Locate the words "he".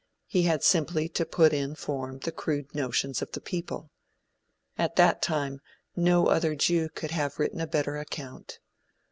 0.25-0.41